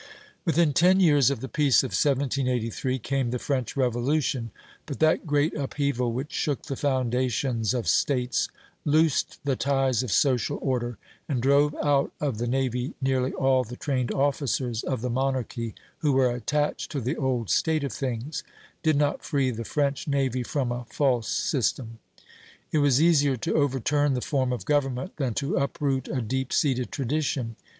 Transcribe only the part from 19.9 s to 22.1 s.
navy from a false system.